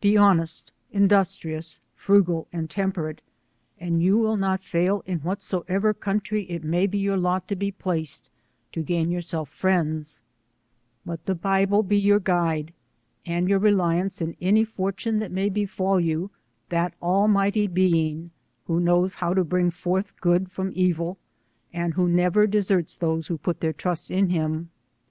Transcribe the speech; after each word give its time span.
Be 0.00 0.16
honest, 0.16 0.72
industrious, 0.90 1.80
fru 1.94 2.24
gal, 2.24 2.48
and 2.50 2.70
temperate, 2.70 3.20
and 3.78 4.02
you 4.02 4.16
will 4.16 4.38
not 4.38 4.62
fail, 4.62 5.02
in 5.04 5.18
what 5.18 5.42
soever 5.42 5.92
country 5.92 6.44
it 6.48 6.64
may 6.64 6.86
be 6.86 6.96
your 6.96 7.18
lot 7.18 7.46
to 7.48 7.56
be 7.56 7.70
placed, 7.70 8.30
to 8.72 8.80
gain 8.82 9.10
yourself 9.10 9.50
friends 9.50 10.22
Let 11.04 11.26
the 11.26 11.34
Bible 11.34 11.82
be 11.82 11.98
your 11.98 12.18
guide, 12.20 12.72
and 13.26 13.50
your 13.50 13.58
reliance 13.58 14.22
in 14.22 14.34
any 14.40 14.64
fortune 14.64 15.18
that 15.18 15.30
may 15.30 15.50
befal 15.50 16.00
you, 16.00 16.30
that 16.70 16.94
Almighty 17.02 17.66
Being, 17.66 18.30
who 18.68 18.80
knows 18.80 19.16
how 19.16 19.34
to 19.34 19.44
bring 19.44 19.70
forth 19.70 20.18
good 20.22 20.50
from 20.50 20.72
evil, 20.74 21.18
and 21.70 21.92
who 21.92 22.08
never 22.08 22.46
deserts 22.46 22.96
those 22.96 23.26
who 23.26 23.36
put 23.36 23.60
their 23.60 23.74
trust 23.74 24.10
in 24.10 24.30
him. 24.30 24.70